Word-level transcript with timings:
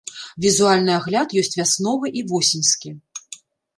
Візуальны 0.45 0.91
агляд 0.99 1.29
ёсць 1.41 1.57
вясновы 1.59 2.13
і 2.23 2.27
восеньскі. 2.33 2.89